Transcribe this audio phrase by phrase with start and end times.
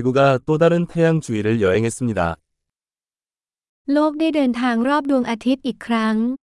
[0.00, 2.36] 지구가 또 다른 태양 주위를 여행했습니다.
[3.88, 6.36] โลกได้เดินทางรอบดวงอาทิตย์อีกครั้ง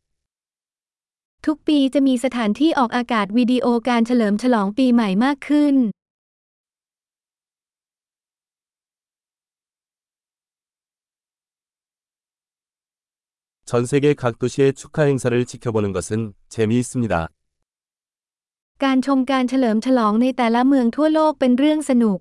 [1.46, 5.76] ทุกปีจะมีสถานที่ออกอากาศวิดีโอการเฉลิมฉลองปีใหม่มากขึ้น
[13.70, 17.14] 전 세계 각 도시의 축하 행사를 지켜보는 것은 재미있습니다.
[18.84, 22.20] การชมการเฉลิมฉลองในแต่ละเมืองทั่วโลกเป็นเรื่องสนุก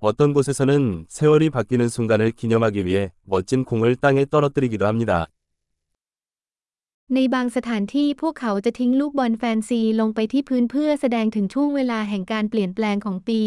[0.00, 5.28] 어떤 곳에서는 세월이 바뀌는 순간을 기념하기 위해 멋진 공을 땅에 떨어뜨리기도 합니다.
[7.14, 13.42] ในบางสถานที่พวกเขาจะทิ้งลูกบอลแฟนซีลงไปที่พื้นเพื่อแสดงถึงช่วงเวลาแห่งการเปลี่ยนแปลงของปี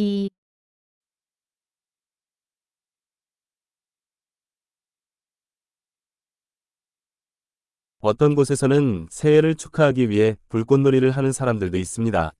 [8.09, 12.34] 어떤 곳에서는 새해를 축하하기 위해 불꽃놀이를 하는 사람들도 있습니다.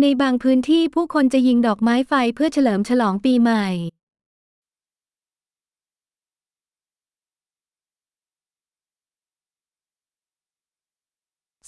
[0.00, 3.66] ในบางพื้นที่ผู้คนจะยิงดอกไม้ไฟเพื่อเฉลิมฉลองปีใหม่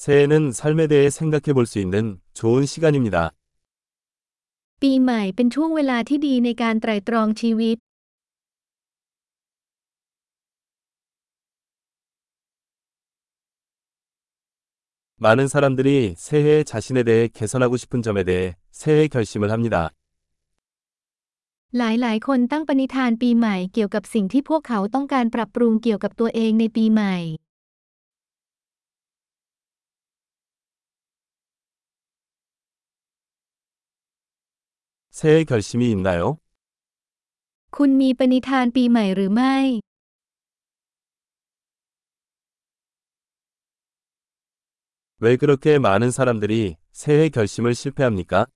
[0.02, 1.94] 새해는 삶에 대해 생각해 볼 수 있는
[2.38, 3.16] 좋은 시간입니다.
[4.82, 7.76] ปีใหม่เป็นช่วงเวลาที่ดีในการไตร่ตรองชีวิต
[15.22, 19.90] 많은 사람들이 새해에 자신에 대해 개선하고 싶은 점에 대해 새해 결심을 합니다.
[21.76, 27.16] หลายๆ คนตั้งปณิธานปีใหม่เกี่ยวกับสิ่งที่พวกเขาต้องการปรับปรุงเกี่ยวกับตัวเองในปีใหม่
[35.18, 36.22] 새해 결심이 있나요?
[37.76, 39.56] คุณมีปณิธานปีใหม่หรือไม่
[45.22, 48.46] 왜 그렇게 많은 사람들이 새해 결심을 실패합니까?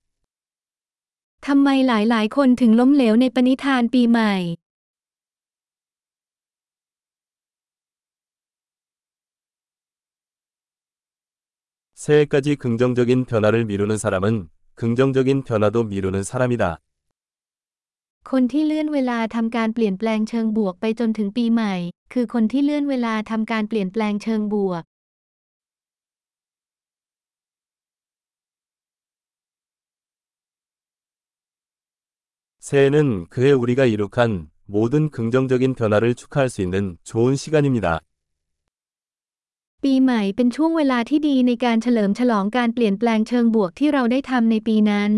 [1.47, 4.33] ทำไมหลายๆ คนถึงล้มเหลวในปณิธานปีใหม่
[12.03, 16.79] 새해까지 긍정적인 변화를 미루는 사람은 긍정적인 변화도 미루는 사람이다.
[18.31, 21.75] คนที่เลื่อนเวลาทำการเปลี่ยนแปลงเชิงบวกไปจนถึงปีใหม่
[22.13, 24.83] คือคนที่เลื่อนเวลาทำการเปลี่ยนแปลงเชิงบวก
[32.59, 37.99] 새해는 그해 우리가 이룩한 모든 긍정적인 변화를 축하할 수 있는 좋은 시간입니다.
[39.83, 45.13] ปีใหม่เป็นช่วงเวลาที่ดีในการเฉลิมฉลองการเปลี่ยนแปลงเชิงบวกที่เราได้ทำในปีนั้น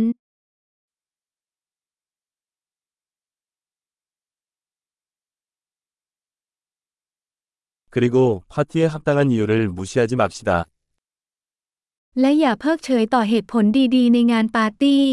[7.96, 10.50] 그리고 파티에 합당한 이유를 무시하지 맙시다.
[12.20, 13.66] และอย่าเพิกเฉยต่อเหตุผล
[13.96, 15.04] ดีๆ ในงานปาร์ตี้